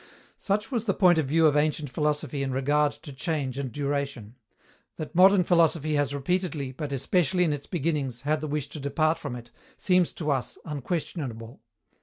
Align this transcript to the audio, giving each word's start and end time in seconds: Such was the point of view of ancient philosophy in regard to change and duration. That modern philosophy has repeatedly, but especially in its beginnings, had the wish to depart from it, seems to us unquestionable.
Such 0.39 0.71
was 0.71 0.85
the 0.85 0.95
point 0.95 1.19
of 1.19 1.27
view 1.27 1.45
of 1.45 1.55
ancient 1.55 1.91
philosophy 1.91 2.41
in 2.41 2.51
regard 2.51 2.91
to 2.93 3.13
change 3.13 3.59
and 3.59 3.71
duration. 3.71 4.33
That 4.95 5.13
modern 5.13 5.43
philosophy 5.43 5.93
has 5.93 6.15
repeatedly, 6.15 6.71
but 6.71 6.91
especially 6.91 7.43
in 7.43 7.53
its 7.53 7.67
beginnings, 7.67 8.21
had 8.21 8.41
the 8.41 8.47
wish 8.47 8.65
to 8.69 8.79
depart 8.79 9.19
from 9.19 9.35
it, 9.35 9.51
seems 9.77 10.11
to 10.13 10.31
us 10.31 10.57
unquestionable. 10.65 11.61